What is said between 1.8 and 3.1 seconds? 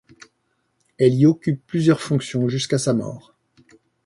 fonctions, jusqu'à sa